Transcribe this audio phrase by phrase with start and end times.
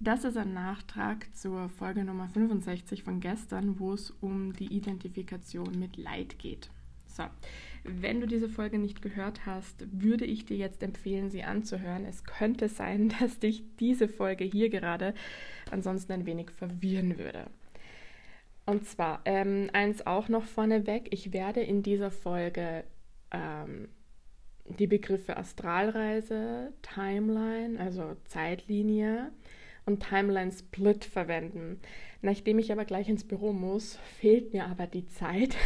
[0.00, 5.76] Das ist ein Nachtrag zur Folge Nummer 65 von gestern, wo es um die Identifikation
[5.76, 6.70] mit Leid geht.
[7.08, 7.24] So,
[7.82, 12.04] wenn du diese Folge nicht gehört hast, würde ich dir jetzt empfehlen, sie anzuhören.
[12.04, 15.14] Es könnte sein, dass dich diese Folge hier gerade
[15.72, 17.46] ansonsten ein wenig verwirren würde.
[18.66, 22.84] Und zwar, ähm, eins auch noch vorneweg, ich werde in dieser Folge
[23.32, 23.88] ähm,
[24.78, 29.32] die Begriffe Astralreise, Timeline, also Zeitlinie,
[29.88, 31.80] und Timeline Split verwenden.
[32.22, 35.56] Nachdem ich aber gleich ins Büro muss, fehlt mir aber die Zeit,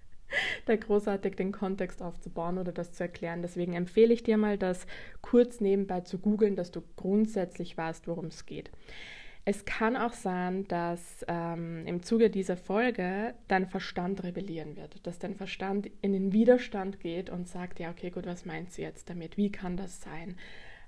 [0.66, 3.42] da großartig den Kontext aufzubauen oder das zu erklären.
[3.42, 4.86] Deswegen empfehle ich dir mal, das
[5.20, 8.70] kurz nebenbei zu googeln, dass du grundsätzlich weißt, worum es geht.
[9.44, 15.18] Es kann auch sein, dass ähm, im Zuge dieser Folge dein Verstand rebellieren wird, dass
[15.18, 19.08] dein Verstand in den Widerstand geht und sagt, ja, okay, gut, was meinst du jetzt
[19.08, 19.38] damit?
[19.38, 20.36] Wie kann das sein?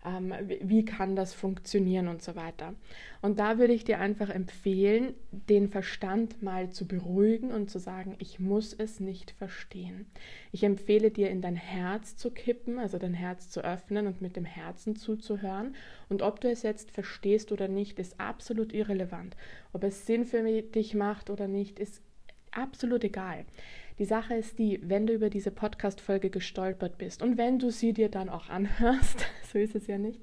[0.05, 0.33] Ähm,
[0.63, 2.75] wie kann das funktionieren und so weiter.
[3.23, 8.17] Und da würde ich dir einfach empfehlen, den Verstand mal zu beruhigen und zu sagen,
[8.19, 10.07] ich muss es nicht verstehen.
[10.53, 14.37] Ich empfehle dir, in dein Herz zu kippen, also dein Herz zu öffnen und mit
[14.37, 15.75] dem Herzen zuzuhören.
[16.09, 19.37] Und ob du es jetzt verstehst oder nicht, ist absolut irrelevant.
[19.73, 22.03] Ob es Sinn für dich macht oder nicht, ist
[22.53, 23.45] absolut egal.
[24.01, 27.93] Die Sache ist die, wenn du über diese Podcast-Folge gestolpert bist und wenn du sie
[27.93, 30.23] dir dann auch anhörst, so ist es ja nicht,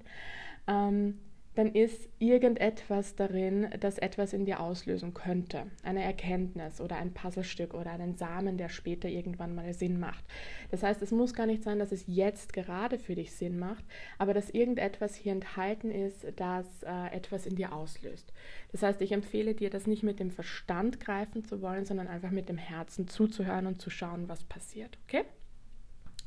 [0.68, 1.20] ähm,
[1.58, 5.64] dann ist irgendetwas darin, das etwas in dir auslösen könnte.
[5.82, 10.24] Eine Erkenntnis oder ein Puzzlestück oder einen Samen, der später irgendwann mal Sinn macht.
[10.70, 13.84] Das heißt, es muss gar nicht sein, dass es jetzt gerade für dich Sinn macht,
[14.20, 18.32] aber dass irgendetwas hier enthalten ist, das äh, etwas in dir auslöst.
[18.72, 22.30] Das heißt, ich empfehle dir, das nicht mit dem Verstand greifen zu wollen, sondern einfach
[22.30, 25.00] mit dem Herzen zuzuhören und zu schauen, was passiert.
[25.08, 25.24] Okay?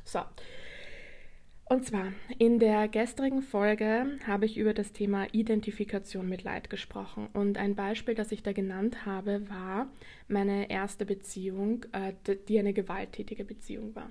[0.03, 0.19] So.
[1.71, 7.29] Und zwar, in der gestrigen Folge habe ich über das Thema Identifikation mit Leid gesprochen.
[7.31, 9.89] Und ein Beispiel, das ich da genannt habe, war
[10.27, 12.11] meine erste Beziehung, äh,
[12.49, 14.09] die eine gewalttätige Beziehung war.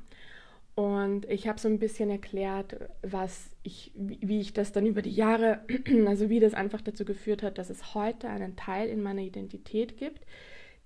[0.74, 5.10] Und ich habe so ein bisschen erklärt, was ich, wie ich das dann über die
[5.10, 5.60] Jahre,
[6.06, 9.98] also wie das einfach dazu geführt hat, dass es heute einen Teil in meiner Identität
[9.98, 10.24] gibt,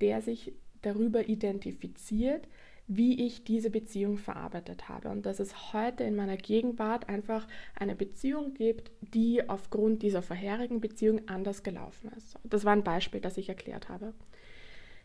[0.00, 0.52] der sich
[0.82, 2.48] darüber identifiziert,
[2.86, 7.94] wie ich diese Beziehung verarbeitet habe und dass es heute in meiner Gegenwart einfach eine
[7.94, 12.36] Beziehung gibt, die aufgrund dieser vorherigen Beziehung anders gelaufen ist.
[12.44, 14.12] Das war ein Beispiel, das ich erklärt habe.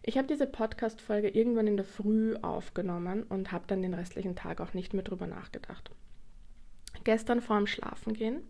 [0.02, 4.62] Ich habe diese Podcast-Folge irgendwann in der Früh aufgenommen und habe dann den restlichen Tag
[4.62, 5.92] auch nicht mehr drüber nachgedacht.
[7.04, 8.42] Gestern vor dem Schlafengehen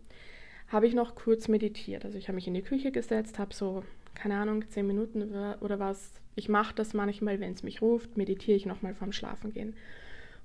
[0.68, 2.04] habe ich noch kurz meditiert.
[2.04, 3.84] Also ich habe mich in die Küche gesetzt, habe so,
[4.14, 5.22] keine Ahnung, zehn Minuten
[5.60, 9.74] oder was ich mache das manchmal, wenn es mich ruft, meditiere ich nochmal vorm Schlafengehen.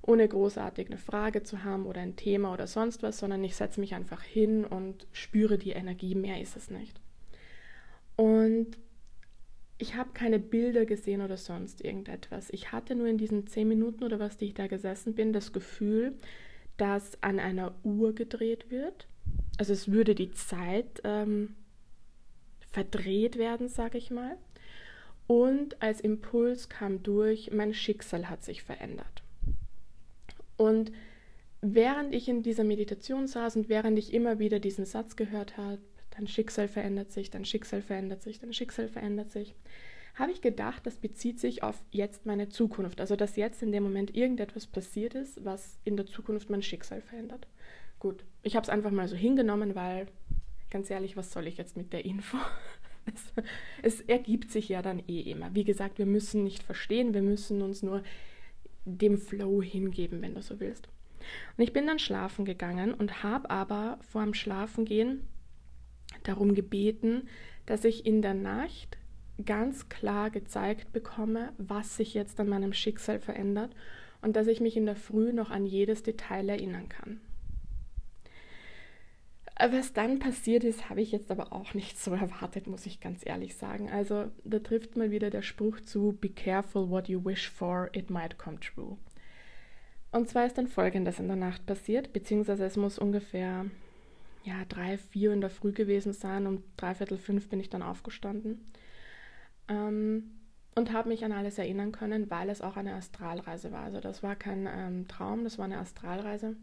[0.02, 3.80] Ohne großartig eine Frage zu haben oder ein Thema oder sonst was, sondern ich setze
[3.80, 6.14] mich einfach hin und spüre die Energie.
[6.14, 7.00] Mehr ist es nicht.
[8.16, 8.78] Und
[9.78, 12.50] ich habe keine Bilder gesehen oder sonst irgendetwas.
[12.50, 15.52] Ich hatte nur in diesen zehn Minuten oder was, die ich da gesessen bin, das
[15.52, 16.14] Gefühl,
[16.76, 19.08] dass an einer Uhr gedreht wird.
[19.58, 21.56] Also es würde die Zeit ähm,
[22.70, 24.36] verdreht werden, sage ich mal.
[25.26, 29.22] Und als Impuls kam durch, mein Schicksal hat sich verändert.
[30.56, 30.92] Und
[31.60, 35.78] während ich in dieser Meditation saß und während ich immer wieder diesen Satz gehört habe,
[36.16, 39.54] dein Schicksal verändert sich, dein Schicksal verändert sich, dein Schicksal verändert sich,
[40.14, 43.00] habe ich gedacht, das bezieht sich auf jetzt meine Zukunft.
[43.00, 47.02] Also dass jetzt in dem Moment irgendetwas passiert ist, was in der Zukunft mein Schicksal
[47.02, 47.46] verändert.
[47.98, 50.06] Gut, ich habe es einfach mal so hingenommen, weil
[50.70, 52.38] ganz ehrlich, was soll ich jetzt mit der Info?
[53.14, 53.32] Es,
[53.82, 55.54] es ergibt sich ja dann eh immer.
[55.54, 58.02] Wie gesagt, wir müssen nicht verstehen, wir müssen uns nur
[58.84, 60.88] dem Flow hingeben, wenn du so willst.
[61.56, 65.22] Und ich bin dann schlafen gegangen und habe aber vor dem Schlafengehen
[66.24, 67.28] darum gebeten,
[67.64, 68.98] dass ich in der Nacht
[69.44, 73.74] ganz klar gezeigt bekomme, was sich jetzt an meinem Schicksal verändert
[74.22, 77.20] und dass ich mich in der Früh noch an jedes Detail erinnern kann.
[79.58, 83.24] Was dann passiert ist, habe ich jetzt aber auch nicht so erwartet, muss ich ganz
[83.24, 83.88] ehrlich sagen.
[83.90, 88.10] Also da trifft mal wieder der Spruch zu, Be careful what you wish for, it
[88.10, 88.98] might come true.
[90.12, 93.66] Und zwar ist dann Folgendes in der Nacht passiert, beziehungsweise es muss ungefähr
[94.44, 96.46] ja, drei, vier in der Früh gewesen sein.
[96.46, 98.60] Um dreiviertel fünf bin ich dann aufgestanden
[99.68, 100.38] ähm,
[100.74, 103.84] und habe mich an alles erinnern können, weil es auch eine Astralreise war.
[103.84, 106.56] Also das war kein ähm, Traum, das war eine Astralreise.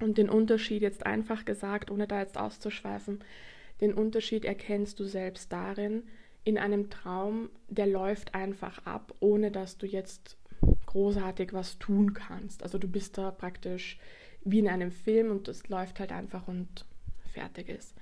[0.00, 3.22] Und den Unterschied jetzt einfach gesagt, ohne da jetzt auszuschweifen,
[3.80, 6.04] den Unterschied erkennst du selbst darin,
[6.44, 10.38] in einem Traum, der läuft einfach ab, ohne dass du jetzt
[10.86, 12.62] großartig was tun kannst.
[12.62, 13.98] Also du bist da praktisch
[14.42, 16.86] wie in einem Film und es läuft halt einfach und
[17.32, 17.94] fertig ist.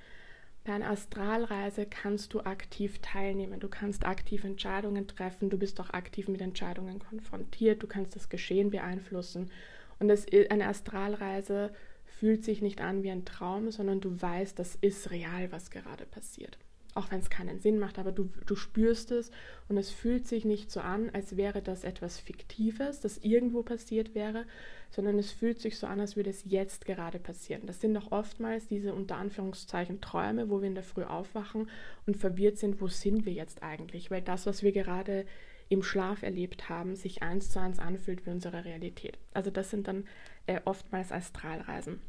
[0.64, 5.90] Bei einer Astralreise kannst du aktiv teilnehmen, du kannst aktiv Entscheidungen treffen, du bist auch
[5.90, 9.50] aktiv mit Entscheidungen konfrontiert, du kannst das Geschehen beeinflussen.
[9.98, 11.72] Und das, eine Astralreise
[12.18, 16.04] fühlt sich nicht an wie ein Traum, sondern du weißt, das ist real, was gerade
[16.06, 16.58] passiert
[16.98, 19.30] auch wenn es keinen Sinn macht, aber du, du spürst es
[19.68, 24.14] und es fühlt sich nicht so an, als wäre das etwas Fiktives, das irgendwo passiert
[24.16, 24.44] wäre,
[24.90, 27.66] sondern es fühlt sich so an, als würde es jetzt gerade passieren.
[27.66, 31.70] Das sind auch oftmals diese unter Anführungszeichen Träume, wo wir in der Früh aufwachen
[32.06, 35.24] und verwirrt sind, wo sind wir jetzt eigentlich, weil das, was wir gerade
[35.68, 39.18] im Schlaf erlebt haben, sich eins zu eins anfühlt wie unsere Realität.
[39.34, 40.04] Also das sind dann
[40.48, 42.00] äh, oftmals Astralreisen.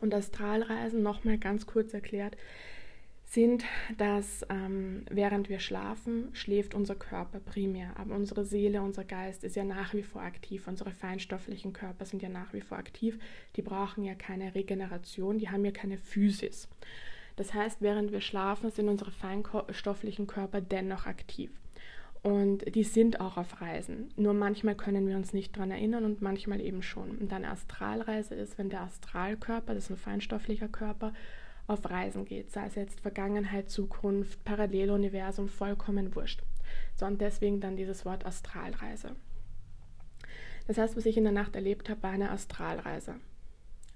[0.00, 2.36] Und Astralreisen, nochmal ganz kurz erklärt,
[3.24, 3.64] sind,
[3.96, 9.56] dass ähm, während wir schlafen, schläft unser Körper primär, aber unsere Seele, unser Geist ist
[9.56, 10.66] ja nach wie vor aktiv.
[10.66, 13.18] Unsere feinstofflichen Körper sind ja nach wie vor aktiv.
[13.56, 16.68] Die brauchen ja keine Regeneration, die haben ja keine Physis.
[17.36, 21.50] Das heißt, während wir schlafen, sind unsere feinstofflichen Körper dennoch aktiv.
[22.22, 24.12] Und die sind auch auf Reisen.
[24.16, 27.18] Nur manchmal können wir uns nicht daran erinnern und manchmal eben schon.
[27.18, 31.12] Und eine Astralreise ist, wenn der Astralkörper, das ist ein feinstofflicher Körper,
[31.66, 36.42] auf Reisen geht, sei es jetzt Vergangenheit, Zukunft, Paralleluniversum, vollkommen wurscht.
[36.96, 39.16] So, und deswegen dann dieses Wort Astralreise.
[40.66, 43.16] Das heißt, was ich in der Nacht erlebt habe, war eine Astralreise.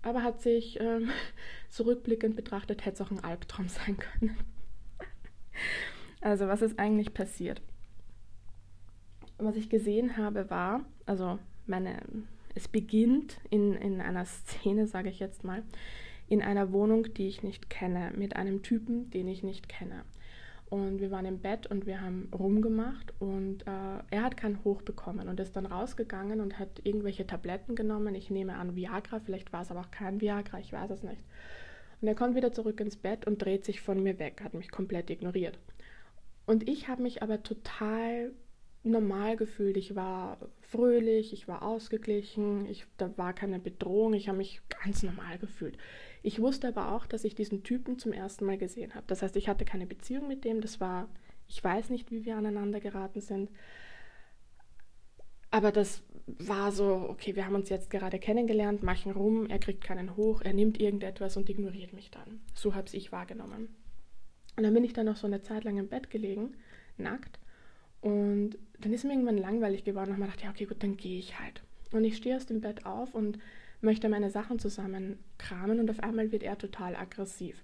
[0.03, 1.11] Aber hat sich ähm,
[1.69, 4.37] zurückblickend betrachtet, hätte es auch ein Albtraum sein können.
[6.21, 7.63] also, was ist eigentlich passiert?
[9.39, 11.99] Was ich gesehen habe, war, also meine,
[12.55, 15.63] es beginnt in, in einer Szene, sage ich jetzt mal,
[16.29, 20.05] in einer Wohnung, die ich nicht kenne, mit einem Typen, den ich nicht kenne.
[20.69, 24.83] Und wir waren im Bett und wir haben rumgemacht und äh, er hat keinen Hoch
[24.83, 28.17] bekommen und ist dann rausgegangen und hat irgendwelche Tabletten genommen.
[28.17, 31.23] Ich nehme an Viagra, vielleicht war es aber auch kein Viagra, ich weiß es nicht.
[32.01, 34.73] Und er kommt wieder zurück ins Bett und dreht sich von mir weg, hat mich
[34.73, 35.57] komplett ignoriert.
[36.47, 38.33] Und ich habe mich aber total
[38.91, 39.77] normal gefühlt.
[39.77, 45.03] Ich war fröhlich, ich war ausgeglichen, ich, da war keine Bedrohung, ich habe mich ganz
[45.03, 45.77] normal gefühlt.
[46.23, 49.05] Ich wusste aber auch, dass ich diesen Typen zum ersten Mal gesehen habe.
[49.07, 50.61] Das heißt, ich hatte keine Beziehung mit dem.
[50.61, 51.09] Das war,
[51.47, 53.51] ich weiß nicht, wie wir aneinander geraten sind.
[55.51, 59.85] Aber das war so, okay, wir haben uns jetzt gerade kennengelernt, machen rum, er kriegt
[59.85, 62.41] keinen hoch, er nimmt irgendetwas und ignoriert mich dann.
[62.53, 63.69] So habe ich wahrgenommen.
[64.57, 66.57] Und dann bin ich dann noch so eine Zeit lang im Bett gelegen,
[66.97, 67.39] nackt.
[68.01, 71.19] Und dann ist mir irgendwann langweilig geworden und ich dachte, ja, okay, gut, dann gehe
[71.19, 71.63] ich halt.
[71.93, 73.39] Und ich stehe aus dem Bett auf und
[73.81, 77.63] möchte meine Sachen zusammenkramen und auf einmal wird er total aggressiv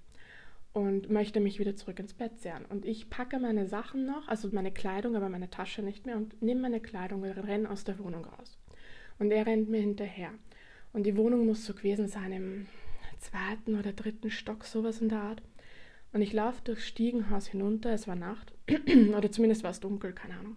[0.72, 2.64] und möchte mich wieder zurück ins Bett zerren.
[2.66, 6.40] Und ich packe meine Sachen noch, also meine Kleidung, aber meine Tasche nicht mehr und
[6.40, 8.58] nehme meine Kleidung und renne aus der Wohnung raus.
[9.18, 10.30] Und er rennt mir hinterher.
[10.92, 12.66] Und die Wohnung muss so gewesen sein im
[13.18, 15.42] zweiten oder dritten Stock, sowas in der Art.
[16.12, 18.52] Und ich laufe durchs Stiegenhaus hinunter, es war Nacht,
[19.16, 20.56] oder zumindest war es dunkel, keine Ahnung.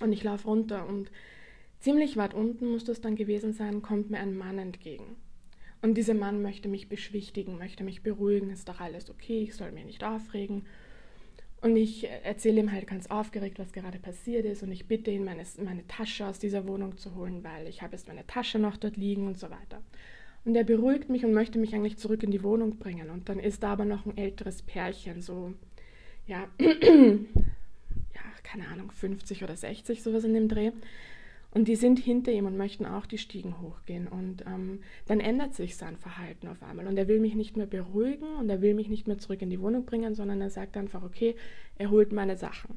[0.00, 1.10] Und ich laufe runter und
[1.82, 5.16] Ziemlich weit unten muss das dann gewesen sein, kommt mir ein Mann entgegen.
[5.82, 9.72] Und dieser Mann möchte mich beschwichtigen, möchte mich beruhigen, ist doch alles okay, ich soll
[9.72, 10.64] mich nicht aufregen.
[11.60, 15.24] Und ich erzähle ihm halt ganz aufgeregt, was gerade passiert ist und ich bitte ihn,
[15.24, 18.76] meine, meine Tasche aus dieser Wohnung zu holen, weil ich habe jetzt meine Tasche noch
[18.76, 19.82] dort liegen und so weiter.
[20.44, 23.10] Und er beruhigt mich und möchte mich eigentlich zurück in die Wohnung bringen.
[23.10, 25.54] Und dann ist da aber noch ein älteres Pärchen, so,
[26.26, 30.72] ja, ja, keine Ahnung, 50 oder 60, sowas in dem Dreh.
[31.54, 34.08] Und die sind hinter ihm und möchten auch die Stiegen hochgehen.
[34.08, 36.86] Und ähm, dann ändert sich sein Verhalten auf einmal.
[36.86, 39.50] Und er will mich nicht mehr beruhigen und er will mich nicht mehr zurück in
[39.50, 41.36] die Wohnung bringen, sondern er sagt einfach, okay,
[41.76, 42.76] er holt meine Sachen.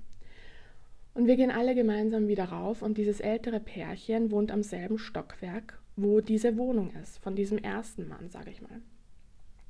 [1.14, 5.80] Und wir gehen alle gemeinsam wieder rauf und dieses ältere Pärchen wohnt am selben Stockwerk,
[5.96, 8.82] wo diese Wohnung ist, von diesem ersten Mann, sage ich mal.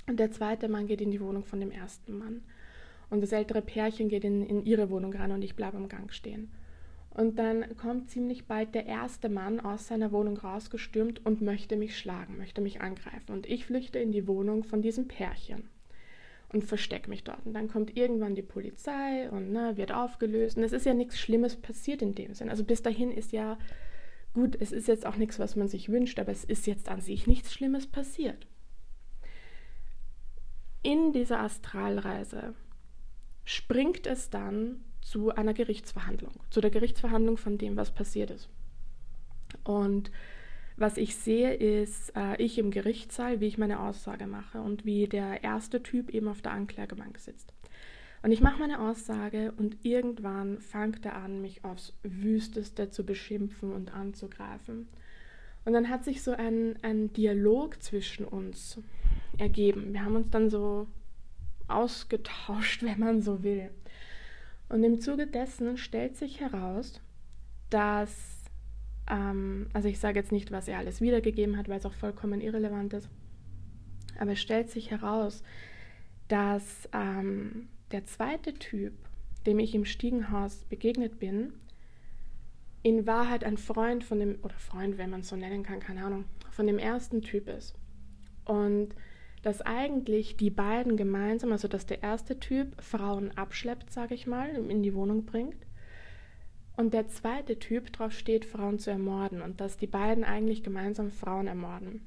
[0.08, 2.44] Und der zweite Mann geht in die Wohnung von dem ersten Mann.
[3.10, 6.12] Und das ältere Pärchen geht in, in ihre Wohnung rein und ich bleibe am Gang
[6.12, 6.52] stehen.
[7.12, 11.98] Und dann kommt ziemlich bald der erste Mann aus seiner Wohnung rausgestürmt und möchte mich
[11.98, 13.32] schlagen, möchte mich angreifen.
[13.32, 15.70] Und ich flüchte in die Wohnung von diesem Pärchen
[16.52, 17.46] und verstecke mich dort.
[17.46, 20.58] Und dann kommt irgendwann die Polizei und ne, wird aufgelöst.
[20.58, 22.50] Und es ist ja nichts Schlimmes passiert in dem Sinn.
[22.50, 23.58] Also bis dahin ist ja
[24.36, 27.02] gut, es ist jetzt auch nichts, was man sich wünscht, aber es ist jetzt an
[27.02, 28.46] sich nichts Schlimmes passiert.
[30.84, 32.54] In dieser Astralreise
[33.46, 38.50] springt es dann zu einer Gerichtsverhandlung, zu der Gerichtsverhandlung von dem, was passiert ist.
[39.64, 40.12] Und
[40.76, 45.08] was ich sehe, ist äh, ich im Gerichtssaal, wie ich meine Aussage mache und wie
[45.08, 47.54] der erste Typ eben auf der Anklagebank sitzt.
[48.26, 53.72] Und ich mache meine Aussage und irgendwann fängt er an, mich aufs Wüsteste zu beschimpfen
[53.72, 54.88] und anzugreifen.
[55.64, 58.82] Und dann hat sich so ein, ein Dialog zwischen uns
[59.38, 59.94] ergeben.
[59.94, 60.88] Wir haben uns dann so
[61.68, 63.70] ausgetauscht, wenn man so will.
[64.70, 67.00] Und im Zuge dessen stellt sich heraus,
[67.70, 68.42] dass,
[69.08, 72.42] ähm, also ich sage jetzt nicht, was er alles wiedergegeben hat, weil es auch vollkommen
[72.42, 73.08] irrelevant ist,
[74.18, 75.44] aber es stellt sich heraus,
[76.28, 78.94] dass ähm, der zweite Typ,
[79.46, 81.54] dem ich im Stiegenhaus begegnet bin,
[82.84, 86.04] in Wahrheit ein Freund von dem, oder Freund, wenn man es so nennen kann, keine
[86.04, 87.76] Ahnung, von dem ersten Typ ist.
[88.46, 88.96] Und
[89.42, 94.50] dass eigentlich die beiden gemeinsam, also dass der erste Typ Frauen abschleppt, sage ich mal,
[94.50, 95.66] in die Wohnung bringt
[96.78, 101.10] und der zweite Typ drauf steht, Frauen zu ermorden und dass die beiden eigentlich gemeinsam
[101.10, 102.06] Frauen ermorden.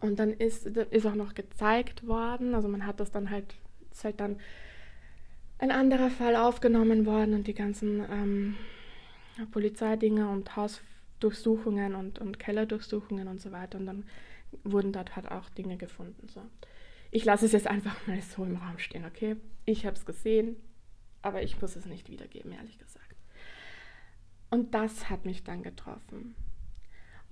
[0.00, 3.54] Und dann ist, ist auch noch gezeigt worden, also man hat das dann halt,
[3.92, 4.38] ist halt dann
[5.60, 8.56] ein anderer Fall aufgenommen worden und die ganzen ähm,
[9.50, 13.78] Polizeidinge und Hausdurchsuchungen und, und Kellerdurchsuchungen und so weiter.
[13.78, 14.04] Und dann
[14.64, 16.28] wurden dort halt auch Dinge gefunden.
[16.28, 16.40] So.
[17.10, 19.36] Ich lasse es jetzt einfach mal so im Raum stehen, okay?
[19.66, 20.56] Ich habe es gesehen,
[21.20, 23.14] aber ich muss es nicht wiedergeben, ehrlich gesagt.
[24.50, 26.34] Und das hat mich dann getroffen.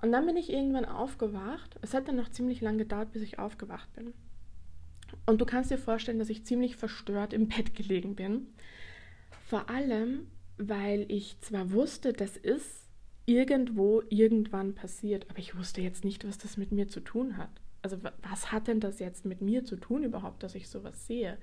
[0.03, 1.77] Und dann bin ich irgendwann aufgewacht.
[1.81, 4.13] Es hat dann noch ziemlich lang gedauert, bis ich aufgewacht bin.
[5.27, 8.47] Und du kannst dir vorstellen, dass ich ziemlich verstört im Bett gelegen bin.
[9.47, 10.27] Vor allem,
[10.59, 12.89] weil ich zwar wusste, das ist
[13.27, 17.51] irgendwo irgendwann passiert, aber ich wusste jetzt nicht, was das mit mir zu tun hat.
[17.83, 21.37] Also was hat denn das jetzt mit mir zu tun überhaupt, dass ich sowas sehe?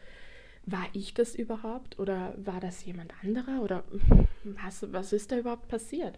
[0.65, 3.83] War ich das überhaupt oder war das jemand anderer oder
[4.43, 6.17] was, was ist da überhaupt passiert?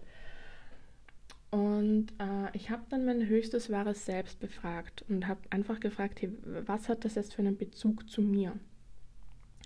[1.49, 6.31] Und äh, ich habe dann mein höchstes wahres Selbst befragt und habe einfach gefragt, hey,
[6.65, 8.53] was hat das jetzt für einen Bezug zu mir?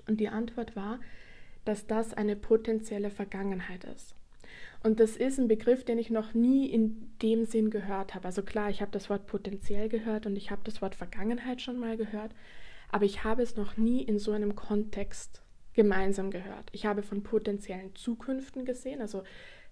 [0.08, 1.00] Und die Antwort war,
[1.66, 4.16] dass das eine potenzielle Vergangenheit ist.
[4.84, 8.26] Und das ist ein Begriff, den ich noch nie in dem Sinn gehört habe.
[8.26, 11.80] Also klar, ich habe das Wort potenziell gehört und ich habe das Wort Vergangenheit schon
[11.80, 12.34] mal gehört,
[12.90, 15.42] aber ich habe es noch nie in so einem Kontext
[15.74, 16.70] gemeinsam gehört.
[16.72, 19.24] Ich habe von potenziellen Zukünften gesehen, also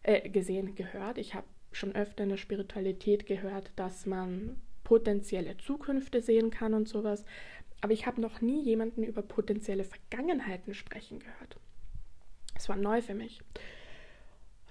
[0.03, 1.17] äh, gesehen, gehört.
[1.17, 6.87] Ich habe schon öfter in der Spiritualität gehört, dass man potenzielle Zukünfte sehen kann und
[6.87, 7.25] sowas.
[7.81, 11.57] Aber ich habe noch nie jemanden über potenzielle Vergangenheiten sprechen gehört.
[12.55, 13.41] Es war neu für mich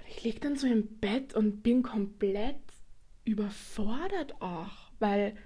[0.08, 2.56] ich liege dann so im Bett und bin komplett
[3.24, 5.36] überfordert auch, weil,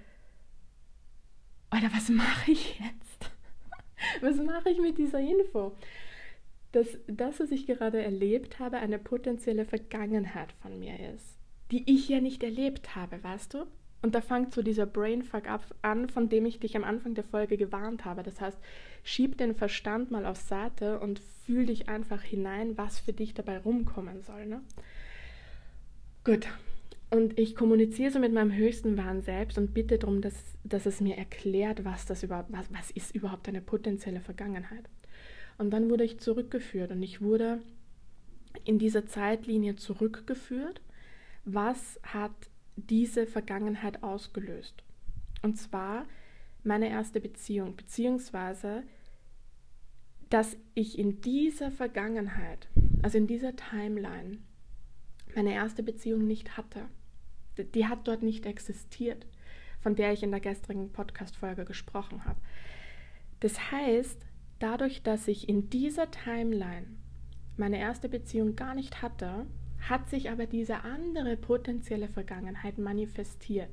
[1.69, 3.31] Alter, was mache ich jetzt?
[4.21, 5.75] was mache ich mit dieser Info?
[6.71, 11.37] Dass das, was ich gerade erlebt habe, eine potenzielle Vergangenheit von mir ist,
[11.73, 13.65] die ich ja nicht erlebt habe, weißt du?
[14.03, 15.45] Und da fängt so dieser Brainfuck
[15.81, 18.21] an, von dem ich dich am Anfang der Folge gewarnt habe.
[18.21, 18.57] Das heißt,
[19.01, 23.57] schieb den Verstand mal auf Seite und fühl dich einfach hinein, was für dich dabei
[23.57, 24.45] rumkommen soll.
[24.45, 24.61] Ne?
[26.23, 26.47] Gut.
[27.09, 31.01] Und ich kommuniziere so mit meinem höchsten Wahn selbst und bitte darum, dass, dass es
[31.01, 34.89] mir erklärt, was das überhaupt, was, was ist überhaupt eine potenzielle Vergangenheit.
[35.57, 37.61] Und dann wurde ich zurückgeführt und ich wurde
[38.63, 40.81] in dieser Zeitlinie zurückgeführt.
[41.45, 42.31] Was hat
[42.75, 44.83] diese Vergangenheit ausgelöst.
[45.41, 46.05] Und zwar
[46.63, 48.83] meine erste Beziehung, beziehungsweise,
[50.29, 52.67] dass ich in dieser Vergangenheit,
[53.01, 54.39] also in dieser Timeline,
[55.35, 56.85] meine erste Beziehung nicht hatte.
[57.57, 59.27] Die hat dort nicht existiert,
[59.81, 62.39] von der ich in der gestrigen Podcast-Folge gesprochen habe.
[63.41, 64.25] Das heißt,
[64.59, 66.87] dadurch, dass ich in dieser Timeline
[67.57, 69.45] meine erste Beziehung gar nicht hatte,
[69.89, 73.69] hat sich aber diese andere potenzielle Vergangenheit manifestiert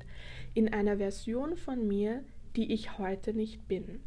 [0.53, 2.23] in einer Version von mir,
[2.55, 4.01] die ich heute nicht bin.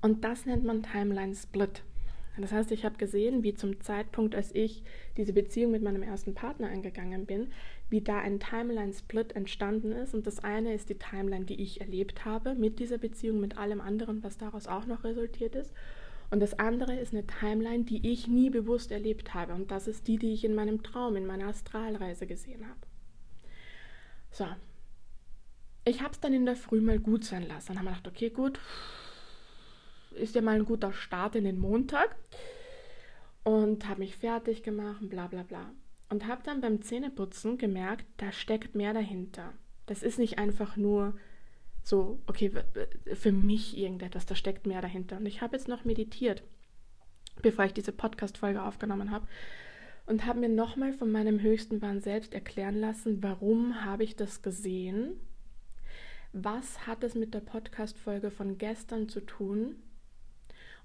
[0.00, 1.82] Und das nennt man Timeline Split.
[2.40, 4.84] Das heißt, ich habe gesehen, wie zum Zeitpunkt, als ich
[5.16, 7.48] diese Beziehung mit meinem ersten Partner eingegangen bin,
[7.90, 10.14] wie da ein Timeline Split entstanden ist.
[10.14, 13.80] Und das eine ist die Timeline, die ich erlebt habe mit dieser Beziehung, mit allem
[13.80, 15.72] anderen, was daraus auch noch resultiert ist.
[16.30, 19.54] Und das andere ist eine Timeline, die ich nie bewusst erlebt habe.
[19.54, 22.80] Und das ist die, die ich in meinem Traum, in meiner Astralreise gesehen habe.
[24.30, 24.46] So.
[25.84, 27.68] Ich habe es dann in der Früh mal gut sein lassen.
[27.68, 28.60] Dann haben wir gedacht, okay, gut,
[30.10, 32.14] ist ja mal ein guter Start in den Montag.
[33.42, 35.72] Und habe mich fertig gemacht, bla bla bla.
[36.10, 39.54] Und habe dann beim Zähneputzen gemerkt, da steckt mehr dahinter.
[39.86, 41.14] Das ist nicht einfach nur
[41.88, 42.52] so, okay,
[43.14, 45.16] für mich irgendetwas, da steckt mehr dahinter.
[45.16, 46.42] Und ich habe jetzt noch meditiert,
[47.40, 49.26] bevor ich diese Podcast-Folge aufgenommen habe
[50.04, 54.42] und habe mir nochmal von meinem höchsten Wahn selbst erklären lassen, warum habe ich das
[54.42, 55.18] gesehen?
[56.34, 59.76] Was hat es mit der Podcast-Folge von gestern zu tun?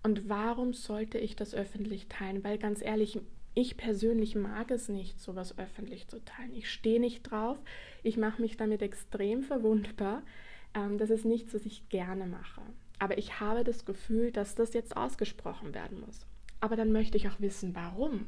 [0.03, 2.45] Und warum sollte ich das öffentlich teilen?
[2.45, 3.19] Weil ganz ehrlich,
[3.55, 6.53] ich persönlich mag es nicht, sowas öffentlich zu teilen.
[6.55, 7.57] Ich stehe nicht drauf.
[8.03, 10.23] Ich mache mich damit extrem verwundbar.
[10.73, 12.61] Ähm, das ist nichts, was ich gerne mache.
[12.99, 16.25] aber ich habe das Gefühl, dass das jetzt ausgesprochen werden muss.
[16.61, 18.27] Aber dann möchte ich auch wissen, warum.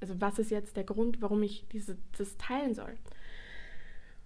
[0.00, 2.96] Also was ist jetzt der Grund, warum ich diese, das teilen soll?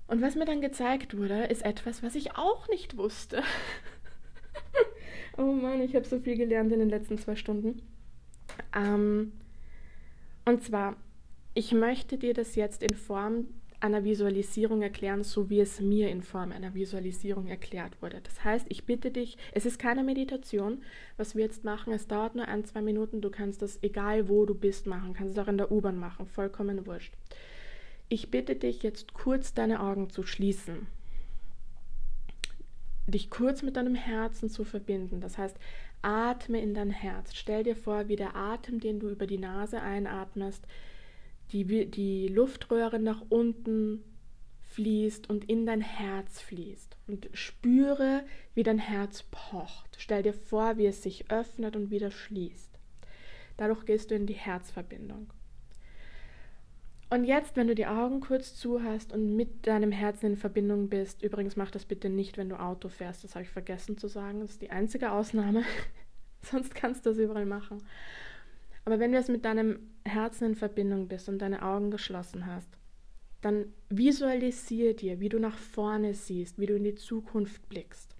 [0.06, 3.42] Und was mir dann gezeigt wurde, ist etwas, was ich auch nicht wusste.
[5.36, 7.82] oh Mann, ich habe so viel gelernt in den letzten zwei Stunden.
[8.74, 9.32] Ähm,
[10.44, 10.96] und zwar,
[11.54, 13.48] ich möchte dir das jetzt in Form
[13.82, 18.20] einer Visualisierung erklären, so wie es mir in Form einer Visualisierung erklärt wurde.
[18.22, 20.82] Das heißt, ich bitte dich, es ist keine Meditation,
[21.16, 21.92] was wir jetzt machen.
[21.92, 23.20] Es dauert nur ein, zwei Minuten.
[23.20, 25.14] Du kannst das, egal wo du bist, machen.
[25.14, 26.26] Kannst es auch in der U-Bahn machen.
[26.26, 27.12] Vollkommen wurscht.
[28.08, 30.86] Ich bitte dich jetzt kurz deine Augen zu schließen.
[33.08, 35.20] Dich kurz mit deinem Herzen zu verbinden.
[35.20, 35.56] Das heißt,
[36.02, 37.34] atme in dein Herz.
[37.34, 40.68] Stell dir vor, wie der Atem, den du über die Nase einatmest,
[41.52, 44.02] die, die Luftröhre nach unten
[44.72, 46.96] fließt und in dein Herz fließt.
[47.06, 49.96] Und spüre, wie dein Herz pocht.
[49.98, 52.70] Stell dir vor, wie es sich öffnet und wieder schließt.
[53.58, 55.30] Dadurch gehst du in die Herzverbindung.
[57.10, 60.88] Und jetzt, wenn du die Augen kurz zu hast und mit deinem Herzen in Verbindung
[60.88, 64.08] bist, übrigens mach das bitte nicht, wenn du Auto fährst, das habe ich vergessen zu
[64.08, 65.62] sagen, das ist die einzige Ausnahme,
[66.42, 67.82] sonst kannst du das überall machen.
[68.86, 72.68] Aber wenn du jetzt mit deinem Herzen in Verbindung bist und deine Augen geschlossen hast,
[73.40, 78.16] dann visualisiere dir, wie du nach vorne siehst, wie du in die Zukunft blickst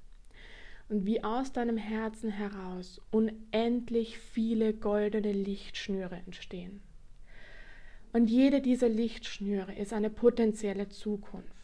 [0.88, 6.82] und wie aus deinem Herzen heraus unendlich viele goldene Lichtschnüre entstehen.
[8.12, 11.61] Und jede dieser Lichtschnüre ist eine potenzielle Zukunft.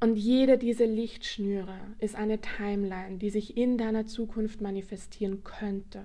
[0.00, 6.04] Und jede dieser Lichtschnüre ist eine Timeline, die sich in deiner Zukunft manifestieren könnte.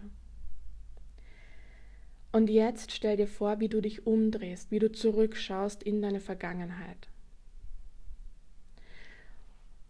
[2.31, 7.07] Und jetzt stell dir vor, wie du dich umdrehst, wie du zurückschaust in deine Vergangenheit.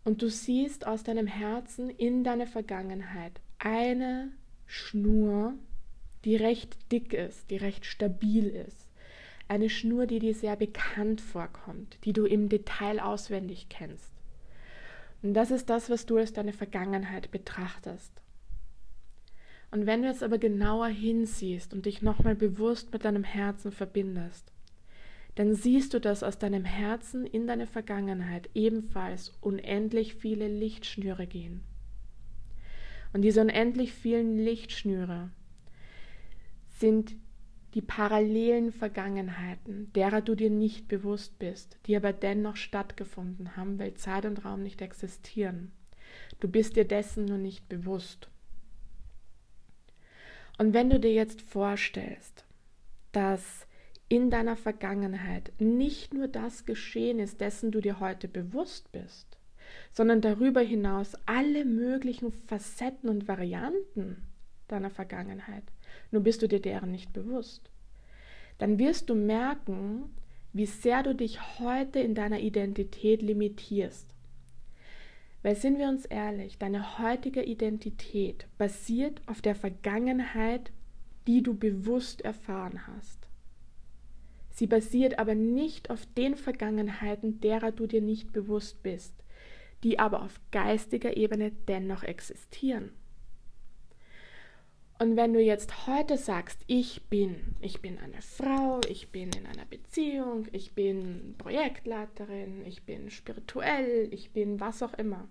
[0.03, 4.33] Und du siehst aus deinem Herzen in deine Vergangenheit eine
[4.65, 5.53] Schnur,
[6.25, 8.82] die recht dick ist, die recht stabil ist.
[9.47, 14.13] Eine Schnur, die dir sehr bekannt vorkommt, die du im Detail auswendig kennst.
[15.21, 18.11] Und das ist das, was du als deine Vergangenheit betrachtest.
[19.71, 24.53] Und wenn du jetzt aber genauer hinsiehst und dich nochmal bewusst mit deinem Herzen verbindest,
[25.35, 31.63] dann siehst du, dass aus deinem Herzen in deine Vergangenheit ebenfalls unendlich viele Lichtschnüre gehen.
[33.13, 35.29] Und diese unendlich vielen Lichtschnüre
[36.77, 37.15] sind
[37.73, 43.95] die parallelen Vergangenheiten, derer du dir nicht bewusst bist, die aber dennoch stattgefunden haben, weil
[43.95, 45.71] Zeit und Raum nicht existieren.
[46.39, 48.29] Du bist dir dessen nur nicht bewusst.
[50.59, 52.45] Und wenn du dir jetzt vorstellst,
[53.11, 53.65] dass
[54.07, 59.39] in deiner Vergangenheit nicht nur das geschehen ist, dessen du dir heute bewusst bist,
[59.91, 64.27] sondern darüber hinaus alle möglichen Facetten und Varianten
[64.67, 65.63] deiner Vergangenheit,
[66.11, 67.69] nur bist du dir deren nicht bewusst.
[68.57, 70.09] Dann wirst du merken,
[70.53, 74.07] wie sehr du dich heute in deiner Identität limitierst.
[75.41, 80.71] Weil sind wir uns ehrlich, deine heutige Identität basiert auf der Vergangenheit,
[81.27, 83.27] die du bewusst erfahren hast.
[84.51, 89.15] Sie basiert aber nicht auf den Vergangenheiten, derer du dir nicht bewusst bist,
[89.83, 92.91] die aber auf geistiger Ebene dennoch existieren.
[94.99, 99.45] Und wenn du jetzt heute sagst, ich bin, ich bin eine Frau, ich bin in
[99.45, 105.27] einer Beziehung, ich bin Projektleiterin, ich bin spirituell, ich bin was auch immer,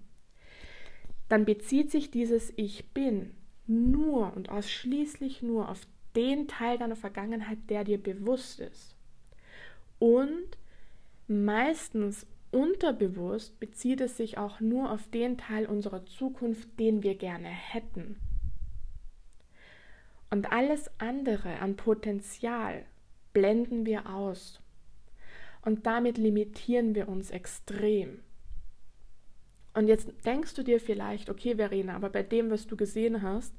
[1.29, 3.35] dann bezieht sich dieses Ich bin
[3.67, 5.81] nur und ausschließlich nur auf
[6.17, 8.95] den Teil deiner Vergangenheit, der dir bewusst ist.
[9.99, 10.59] Und
[11.29, 17.49] meistens unterbewusst bezieht es sich auch nur auf den Teil unserer Zukunft, den wir gerne
[17.49, 18.17] hätten.
[20.33, 22.87] Und alles andere an Potenzial
[23.35, 24.63] blenden wir aus.
[25.61, 28.23] Und damit limitieren wir uns extrem.
[29.75, 33.55] Und jetzt denkst du dir vielleicht, okay, Verena, aber bei dem, was du gesehen hast,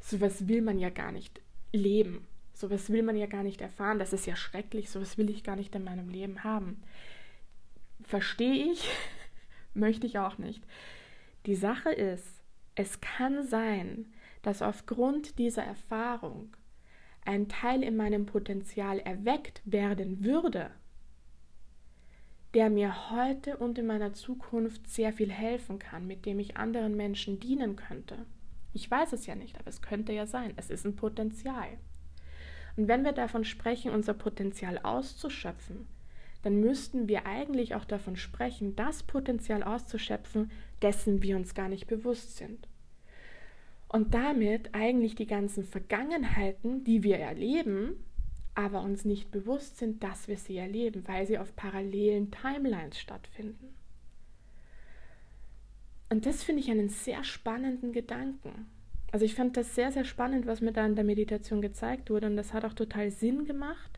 [0.00, 1.40] sowas will man ja gar nicht
[1.72, 2.26] leben.
[2.52, 4.00] Sowas will man ja gar nicht erfahren.
[4.00, 4.90] Das ist ja schrecklich.
[4.90, 6.82] Sowas will ich gar nicht in meinem Leben haben.
[8.02, 8.90] Verstehe ich,
[9.72, 10.64] möchte ich auch nicht.
[11.46, 12.42] Die Sache ist,
[12.74, 14.12] es kann sein,
[14.48, 16.56] dass aufgrund dieser Erfahrung
[17.26, 20.70] ein Teil in meinem Potenzial erweckt werden würde,
[22.54, 26.96] der mir heute und in meiner Zukunft sehr viel helfen kann, mit dem ich anderen
[26.96, 28.24] Menschen dienen könnte.
[28.72, 30.54] Ich weiß es ja nicht, aber es könnte ja sein.
[30.56, 31.68] Es ist ein Potenzial.
[32.78, 35.86] Und wenn wir davon sprechen, unser Potenzial auszuschöpfen,
[36.40, 41.86] dann müssten wir eigentlich auch davon sprechen, das Potenzial auszuschöpfen, dessen wir uns gar nicht
[41.86, 42.66] bewusst sind.
[43.88, 48.04] Und damit eigentlich die ganzen Vergangenheiten, die wir erleben,
[48.54, 53.74] aber uns nicht bewusst sind, dass wir sie erleben, weil sie auf parallelen Timelines stattfinden.
[56.10, 58.66] Und das finde ich einen sehr spannenden Gedanken.
[59.10, 62.26] Also ich fand das sehr, sehr spannend, was mir da in der Meditation gezeigt wurde
[62.26, 63.97] und das hat auch total Sinn gemacht.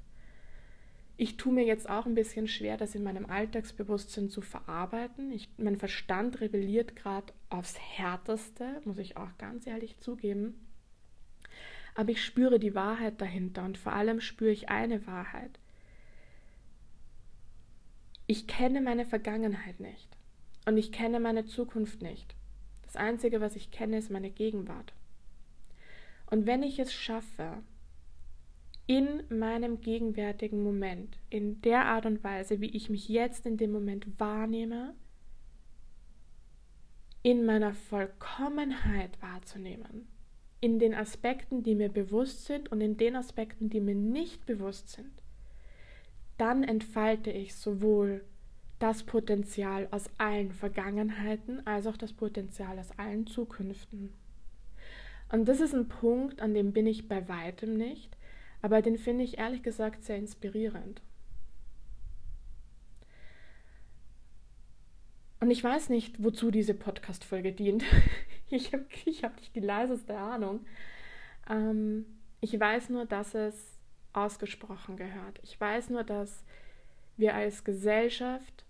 [1.22, 5.30] Ich tue mir jetzt auch ein bisschen schwer, das in meinem Alltagsbewusstsein zu verarbeiten.
[5.32, 10.66] Ich, mein Verstand rebelliert gerade aufs Härteste, muss ich auch ganz ehrlich zugeben.
[11.94, 15.60] Aber ich spüre die Wahrheit dahinter und vor allem spüre ich eine Wahrheit.
[18.26, 20.08] Ich kenne meine Vergangenheit nicht
[20.64, 22.34] und ich kenne meine Zukunft nicht.
[22.84, 24.94] Das Einzige, was ich kenne, ist meine Gegenwart.
[26.30, 27.58] Und wenn ich es schaffe,
[28.90, 33.70] in meinem gegenwärtigen Moment, in der Art und Weise, wie ich mich jetzt in dem
[33.70, 34.96] Moment wahrnehme,
[37.22, 40.08] in meiner Vollkommenheit wahrzunehmen,
[40.60, 44.88] in den Aspekten, die mir bewusst sind und in den Aspekten, die mir nicht bewusst
[44.88, 45.22] sind,
[46.36, 48.24] dann entfalte ich sowohl
[48.80, 54.12] das Potenzial aus allen Vergangenheiten als auch das Potenzial aus allen Zukünften.
[55.30, 58.16] Und das ist ein Punkt, an dem bin ich bei weitem nicht,
[58.62, 61.02] aber den finde ich ehrlich gesagt sehr inspirierend.
[65.40, 67.82] Und ich weiß nicht, wozu diese Podcast-Folge dient.
[68.50, 70.66] ich habe ich hab nicht die leiseste Ahnung.
[71.48, 72.04] Ähm,
[72.40, 73.78] ich weiß nur, dass es
[74.12, 75.40] ausgesprochen gehört.
[75.42, 76.44] Ich weiß nur, dass
[77.16, 78.64] wir als Gesellschaft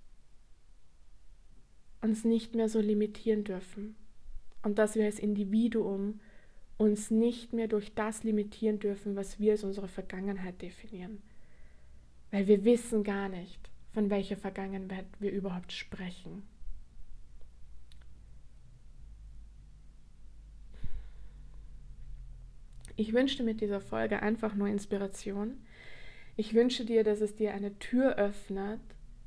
[2.03, 3.96] uns nicht mehr so limitieren dürfen
[4.62, 6.20] und dass wir als Individuum
[6.81, 11.21] uns nicht mehr durch das limitieren dürfen, was wir als unsere Vergangenheit definieren.
[12.31, 13.61] Weil wir wissen gar nicht,
[13.93, 16.43] von welcher Vergangenheit wir überhaupt sprechen.
[22.97, 25.59] Ich wünsche mit dieser Folge einfach nur Inspiration.
[26.37, 28.81] Ich wünsche dir, dass es dir eine Tür öffnet,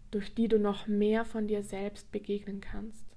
[0.10, 3.13] durch die du noch mehr von dir selbst begegnen kannst.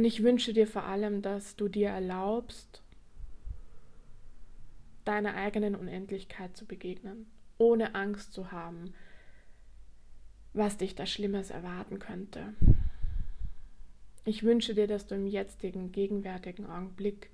[0.00, 2.80] Und ich wünsche dir vor allem, dass du dir erlaubst,
[5.04, 7.26] deiner eigenen Unendlichkeit zu begegnen,
[7.58, 8.94] ohne Angst zu haben,
[10.54, 12.54] was dich da Schlimmes erwarten könnte.
[14.24, 17.28] Ich wünsche dir, dass du im jetzigen, gegenwärtigen Augenblick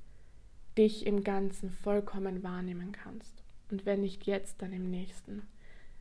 [0.77, 3.45] dich im Ganzen vollkommen wahrnehmen kannst.
[3.71, 5.43] Und wenn nicht jetzt, dann im nächsten.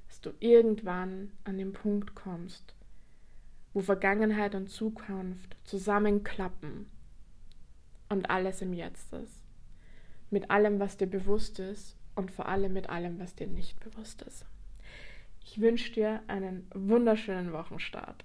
[0.08, 2.74] Dass du irgendwann an den Punkt kommst,
[3.76, 6.90] wo Vergangenheit und Zukunft zusammenklappen
[8.08, 9.44] und alles im Jetzt ist.
[10.32, 14.22] Mit allem, was dir bewusst ist und vor allem mit allem, was dir nicht bewusst
[14.22, 14.46] ist.
[15.44, 18.24] Ich wünsche dir einen wunderschönen Wochenstart.